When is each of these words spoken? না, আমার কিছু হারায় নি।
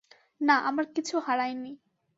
না, 0.41 0.55
আমার 0.61 0.85
কিছু 0.95 1.15
হারায় 1.19 1.55
নি। 1.55 1.71